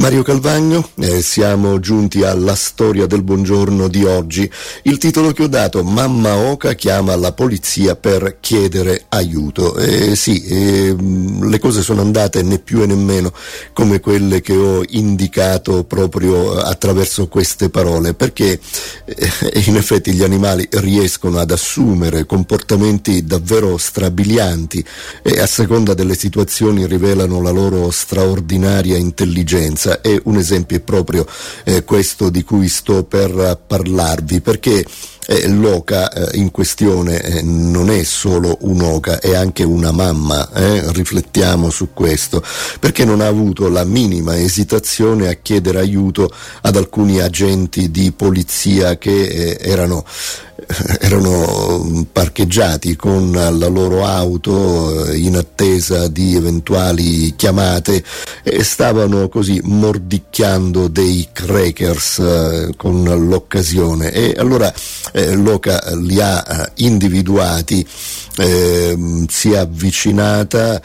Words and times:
Mario 0.00 0.22
Calvagno, 0.22 0.88
eh, 0.98 1.20
siamo 1.20 1.78
giunti 1.78 2.22
alla 2.22 2.54
storia 2.54 3.04
del 3.04 3.22
buongiorno 3.22 3.86
di 3.86 4.02
oggi. 4.02 4.50
Il 4.84 4.96
titolo 4.96 5.32
che 5.32 5.42
ho 5.42 5.46
dato, 5.46 5.84
Mamma 5.84 6.36
Oca 6.36 6.72
chiama 6.72 7.14
la 7.16 7.32
polizia 7.32 7.96
per 7.96 8.38
chiedere 8.40 9.04
aiuto. 9.10 9.76
Eh, 9.76 10.16
sì, 10.16 10.42
eh, 10.46 10.96
le 10.96 11.58
cose 11.58 11.82
sono 11.82 12.00
andate 12.00 12.42
né 12.42 12.58
più 12.58 12.80
e 12.80 12.86
nemmeno 12.86 13.30
come 13.74 14.00
quelle 14.00 14.40
che 14.40 14.56
ho 14.56 14.82
indicato 14.88 15.84
proprio 15.84 16.54
attraverso 16.54 17.28
queste 17.28 17.68
parole, 17.68 18.14
perché 18.14 18.58
eh, 19.04 19.60
in 19.66 19.76
effetti 19.76 20.12
gli 20.14 20.22
animali 20.22 20.66
riescono 20.70 21.38
ad 21.38 21.50
assumere 21.50 22.24
comportamenti 22.24 23.26
davvero 23.26 23.76
strabilianti 23.76 24.82
e 25.22 25.40
a 25.40 25.46
seconda 25.46 25.92
delle 25.92 26.14
situazioni 26.14 26.86
rivelano 26.86 27.42
la 27.42 27.50
loro 27.50 27.90
straordinaria 27.90 28.96
intelligenza 28.96 29.88
cosa 29.90 30.00
e 30.00 30.20
un 30.24 30.36
esempio 30.36 30.76
è 30.76 30.80
proprio 30.80 31.26
eh, 31.64 31.82
questo 31.84 32.30
di 32.30 32.44
cui 32.44 32.68
sto 32.68 33.04
per 33.04 33.60
parlarvi 33.66 34.40
perché 34.40 34.84
eh, 35.30 35.46
l'oca 35.46 36.10
eh, 36.10 36.38
in 36.38 36.50
questione 36.50 37.22
eh, 37.22 37.42
non 37.42 37.88
è 37.88 38.02
solo 38.02 38.58
un'oca, 38.62 39.20
è 39.20 39.36
anche 39.36 39.62
una 39.62 39.92
mamma, 39.92 40.50
eh? 40.52 40.90
riflettiamo 40.90 41.70
su 41.70 41.90
questo, 41.94 42.42
perché 42.80 43.04
non 43.04 43.20
ha 43.20 43.28
avuto 43.28 43.68
la 43.68 43.84
minima 43.84 44.36
esitazione 44.36 45.28
a 45.28 45.34
chiedere 45.34 45.78
aiuto 45.78 46.34
ad 46.62 46.74
alcuni 46.74 47.20
agenti 47.20 47.92
di 47.92 48.10
polizia 48.10 48.98
che 48.98 49.22
eh, 49.22 49.58
erano 49.60 50.04
erano 51.00 52.06
parcheggiati 52.12 52.96
con 52.96 53.32
la 53.32 53.68
loro 53.68 54.04
auto 54.04 55.06
eh, 55.06 55.16
in 55.16 55.36
attesa 55.36 56.08
di 56.08 56.34
eventuali 56.36 57.34
chiamate 57.36 58.02
e 58.42 58.62
stavano 58.62 59.28
così 59.28 59.60
mordicchiando 59.64 60.88
dei 60.88 61.28
crackers 61.32 62.18
eh, 62.18 62.70
con 62.76 63.02
l'occasione 63.04 64.12
e 64.12 64.34
allora 64.36 64.72
eh, 65.26 65.34
Loca 65.34 65.80
li 65.94 66.20
ha 66.20 66.44
eh, 66.46 66.72
individuati, 66.76 67.86
eh, 68.36 69.24
si 69.28 69.52
è 69.52 69.56
avvicinata 69.56 70.80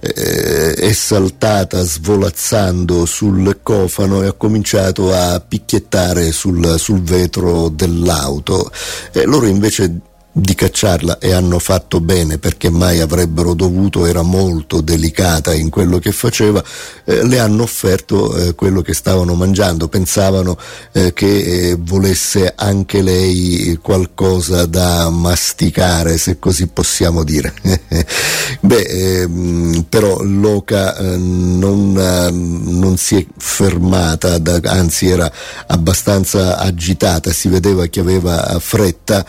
eh, 0.00 0.72
è 0.72 0.92
saltata 0.92 1.82
svolazzando 1.82 3.04
sul 3.04 3.58
cofano 3.62 4.22
e 4.22 4.28
ha 4.28 4.32
cominciato 4.32 5.14
a 5.14 5.40
picchiettare 5.46 6.32
sul, 6.32 6.78
sul 6.78 7.02
vetro 7.02 7.68
dell'auto. 7.68 8.72
Eh, 9.12 9.24
loro 9.24 9.46
invece 9.46 10.00
di 10.32 10.54
cacciarla 10.54 11.18
e 11.18 11.32
hanno 11.32 11.58
fatto 11.58 12.00
bene 12.00 12.38
perché 12.38 12.70
mai 12.70 13.00
avrebbero 13.00 13.54
dovuto, 13.54 14.06
era 14.06 14.22
molto 14.22 14.80
delicata 14.80 15.52
in 15.52 15.70
quello 15.70 15.98
che 15.98 16.12
faceva, 16.12 16.62
eh, 17.04 17.26
le 17.26 17.40
hanno 17.40 17.64
offerto 17.64 18.36
eh, 18.36 18.54
quello 18.54 18.80
che 18.80 18.94
stavano 18.94 19.34
mangiando, 19.34 19.88
pensavano 19.88 20.56
eh, 20.92 21.12
che 21.12 21.70
eh, 21.70 21.76
volesse 21.78 22.52
anche 22.54 23.02
lei 23.02 23.76
qualcosa 23.82 24.66
da 24.66 25.10
masticare, 25.10 26.16
se 26.16 26.38
così 26.38 26.68
possiamo 26.68 27.24
dire. 27.24 27.52
Beh, 28.60 29.22
ehm, 29.22 29.86
però 29.88 30.22
Loca 30.22 30.96
eh, 30.96 31.16
non, 31.16 31.92
non, 31.92 32.96
si 32.96 33.16
è 33.16 33.26
fermata, 33.36 34.38
da, 34.38 34.60
anzi 34.64 35.08
era 35.08 35.30
abbastanza 35.66 36.56
agitata, 36.58 37.32
si 37.32 37.48
vedeva 37.48 37.86
che 37.86 38.00
aveva 38.00 38.58
fretta, 38.60 39.24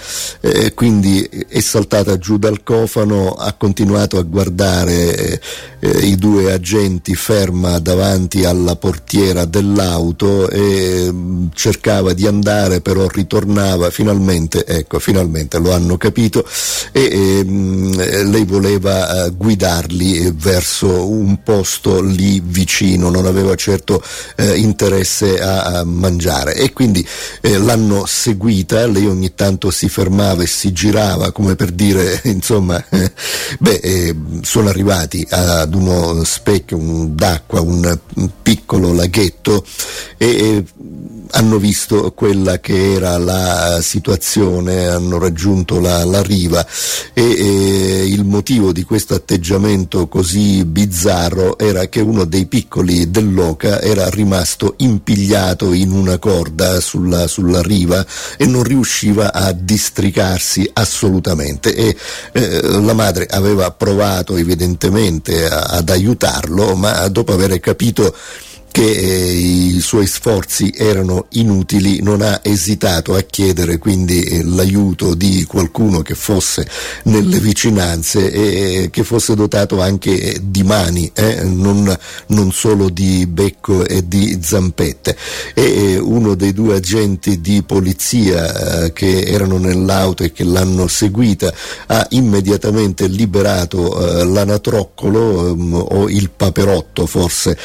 quindi 0.76 0.91
quindi 0.92 1.24
è 1.48 1.62
saltata 1.62 2.18
giù 2.18 2.38
dal 2.38 2.64
cofano, 2.64 3.32
ha 3.32 3.54
continuato 3.54 4.18
a 4.18 4.24
guardare 4.24 5.42
eh, 5.80 5.90
i 6.00 6.18
due 6.18 6.52
agenti 6.52 7.16
ferma 7.16 7.80
davanti 7.80 8.44
alla 8.44 8.76
portiera 8.76 9.46
dell'auto 9.46 10.50
e 10.50 11.08
mm, 11.10 11.48
cercava 11.54 12.12
di 12.12 12.28
andare, 12.28 12.82
però 12.82 13.08
ritornava, 13.08 13.90
finalmente, 13.90 14.66
ecco, 14.66 15.00
finalmente 15.00 15.60
lo 15.60 15.72
hanno 15.72 15.96
capito 15.96 16.46
e, 16.92 17.02
e 17.02 17.44
mm, 17.46 17.94
lei 18.30 18.44
voleva 18.44 19.28
eh, 19.28 19.32
guidarli 19.32 20.34
verso 20.36 21.08
un 21.10 21.42
posto 21.42 22.02
lì 22.02 22.42
vicino, 22.44 23.10
non 23.10 23.26
aveva 23.26 23.56
certo 23.56 24.04
eh, 24.36 24.58
interesse 24.58 25.40
a, 25.40 25.62
a, 25.62 25.84
mangiare. 25.86 26.56
E 26.56 26.74
quindi 26.74 27.08
eh, 27.40 27.58
l'hanno 27.58 28.06
seguita, 28.06 28.86
lei 28.88 29.06
ogni 29.06 29.34
tanto 29.36 29.72
si 29.72 29.88
fermava 29.88 30.44
e 30.44 30.48
si 30.48 30.74
girava 30.74 30.80
come 31.32 31.56
per 31.56 31.72
dire 31.72 32.22
insomma 32.26 32.84
eh, 32.90 33.12
beh 33.60 33.80
eh, 33.82 34.16
sono 34.42 34.70
arrivati 34.70 35.26
ad 35.30 35.74
uno 35.74 36.24
specchio 36.24 36.78
un, 36.78 37.16
d'acqua 37.16 37.62
un, 37.62 38.00
un 38.16 38.30
piccolo 38.42 38.94
laghetto 38.94 39.66
e, 40.18 40.28
e 40.28 40.64
hanno 41.32 41.58
visto 41.58 42.12
quella 42.14 42.60
che 42.60 42.94
era 42.94 43.18
la 43.18 43.80
situazione, 43.82 44.88
hanno 44.88 45.18
raggiunto 45.18 45.80
la, 45.80 46.04
la 46.06 46.22
riva 46.22 46.66
e, 47.14 47.22
e, 47.22 48.06
il 48.06 48.24
motivo 48.24 48.72
di 48.72 48.84
questo 48.84 49.14
atteggiamento 49.14 50.08
così 50.08 50.64
bizzarro 50.66 51.58
era 51.58 51.88
che 51.88 52.02
uno 52.02 52.26
dei 52.26 52.46
piccoli 52.46 53.10
dell'oca 53.12 53.82
era 53.82 54.10
rimasto 54.10 54.76
impigliato 54.78 55.74
in 55.74 55.92
una 55.92 56.18
corda 56.18 56.80
sulla, 56.80 57.28
sulla 57.28 57.62
riva 57.62 58.06
e 58.38 58.46
non 58.46 58.64
riusciva 58.64 59.34
a 59.34 59.52
districarsi 59.52 60.70
assolutamente. 60.74 61.74
E 61.76 61.96
eh, 62.34 62.62
la 62.62 62.94
madre 62.94 63.26
aveva 63.26 63.72
provato 63.72 64.36
evidentemente 64.36 65.48
a, 65.48 65.62
ad 65.62 65.90
aiutarlo 65.90 66.76
ma 66.76 67.08
dopo 67.08 67.34
aver 67.34 67.60
capito 67.60 68.16
che 68.72 68.90
eh, 68.90 69.32
i 69.34 69.80
suoi 69.82 70.08
sforzi 70.08 70.74
erano 70.76 71.26
inutili, 71.32 72.02
non 72.02 72.22
ha 72.22 72.40
esitato 72.42 73.16
a 73.16 73.22
chiedere 73.22 73.78
quindi 73.78 74.24
eh, 74.24 74.44
l'aiuto 74.44 75.14
di 75.14 75.44
qualcuno 75.44 76.02
che 76.02 76.16
fosse 76.16 76.66
nelle 77.04 77.40
vicinanze 77.40 78.32
e 78.32 78.90
che 78.90 79.04
fosse 79.04 79.36
dotato 79.36 79.82
anche 79.82 80.40
di 80.42 80.64
mani, 80.64 81.12
eh? 81.14 81.44
non, 81.44 81.94
non, 82.28 82.52
solo 82.52 82.90
di 82.90 83.28
becco 83.28 83.86
e 83.86 84.08
di 84.08 84.40
zampette. 84.42 85.18
E 85.54 85.94
eh, 85.94 85.98
uno 85.98 86.36
dei 86.36 86.54
due 86.54 86.76
agenti 86.76 87.42
di 87.42 87.64
polizia 87.64 88.86
eh, 88.86 88.94
che 88.94 89.24
erano 89.24 89.58
nell'auto 89.58 90.24
e 90.24 90.32
che 90.32 90.44
l'hanno 90.44 90.88
seguita 90.88 91.54
ha 91.88 92.06
immediatamente 92.12 93.08
liberato 93.08 94.20
eh, 94.22 94.24
l'anatroccolo 94.26 95.50
ehm, 95.50 95.74
o 95.74 96.10
il 96.10 96.30
paperotto 96.30 97.06
forse 97.06 97.58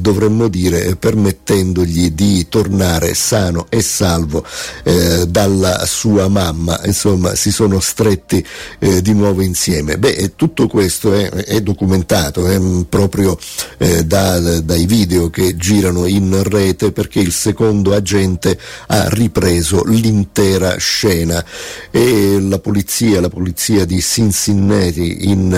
dovremmo 0.00 0.48
dire, 0.50 0.96
permettendogli 0.96 2.10
di 2.10 2.46
tornare 2.48 3.14
sano 3.14 3.66
e 3.70 3.80
salvo 3.80 4.44
eh, 4.82 5.26
dalla 5.26 5.86
sua 5.86 6.28
mamma, 6.28 6.80
insomma 6.84 7.34
si 7.34 7.50
sono 7.50 7.80
stretti 7.80 8.44
eh, 8.78 9.00
di 9.00 9.14
nuovo 9.14 9.40
insieme. 9.40 9.96
Beh, 9.96 10.32
tutto 10.36 10.66
questo 10.66 11.14
è, 11.14 11.28
è 11.30 11.60
documentato 11.62 12.46
è 12.46 12.58
proprio 12.88 13.38
eh, 13.78 14.04
da, 14.04 14.60
dai 14.60 14.86
video 14.86 15.30
che 15.30 15.56
girano 15.56 16.06
in 16.06 16.42
rete 16.42 16.92
perché 16.92 17.20
il 17.20 17.32
secondo 17.32 17.94
agente 17.94 18.58
ha 18.88 19.08
ripreso 19.08 19.84
l'intera 19.84 20.76
scena 20.78 21.44
e 21.90 22.38
la 22.40 22.58
polizia, 22.58 23.20
la 23.20 23.28
polizia 23.28 23.84
di 23.84 24.00
Cincinnati 24.00 25.28
in, 25.30 25.52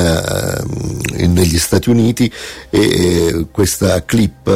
in, 1.16 1.32
negli 1.32 1.58
Stati 1.58 1.91
Uniti 1.91 2.31
e 2.70 3.47
questa 3.50 4.04
clip 4.04 4.48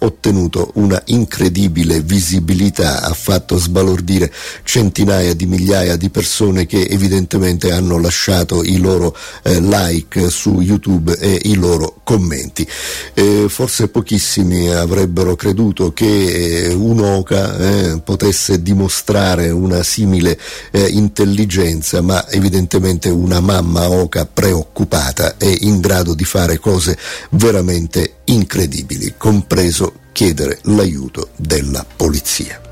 ottenuto 0.00 0.72
una 0.74 1.00
incredibile 1.06 2.00
visibilità, 2.00 3.02
ha 3.02 3.14
fatto 3.14 3.56
sbalordire 3.56 4.32
centinaia 4.64 5.34
di 5.34 5.46
migliaia 5.46 5.96
di 5.96 6.10
persone 6.10 6.66
che 6.66 6.82
evidentemente 6.82 7.70
hanno 7.72 7.98
lasciato 7.98 8.62
i 8.62 8.78
loro 8.78 9.16
eh, 9.42 9.60
like 9.60 10.30
su 10.30 10.60
YouTube 10.60 11.16
e 11.18 11.40
i 11.44 11.54
loro 11.54 12.00
commenti. 12.04 12.66
Eh, 13.14 13.46
forse 13.48 13.88
pochissimi 13.88 14.68
avrebbero 14.68 15.36
creduto 15.36 15.92
che 15.92 16.66
eh, 16.66 16.74
un'oca 16.74 17.58
eh, 17.58 18.00
potesse 18.00 18.62
dimostrare 18.62 19.50
una 19.50 19.82
simile 19.82 20.38
eh, 20.70 20.86
intelligenza, 20.88 22.00
ma 22.00 22.28
evidentemente 22.28 23.08
una 23.08 23.40
mamma 23.40 23.90
oca 23.90 24.26
preoccupata 24.26 25.36
è 25.36 25.52
in 25.60 25.80
grado 25.80 26.14
di 26.14 26.24
fare 26.24 26.58
cose 26.58 26.96
veramente 27.30 28.19
incredibili, 28.30 29.14
compreso 29.16 29.94
chiedere 30.12 30.60
l'aiuto 30.62 31.30
della 31.36 31.84
polizia. 31.96 32.69